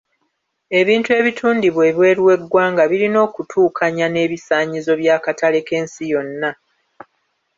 Ebintu 0.79 1.09
ebitundibwa 1.19 1.83
ebweru 1.91 2.21
w'eggwanga 2.27 2.83
birina 2.91 3.19
okutuukanya 3.27 4.05
n'ebisaanyizo 4.09 4.91
by'akatale 5.01 5.59
k'ensi 5.67 6.03
yonna. 6.11 6.51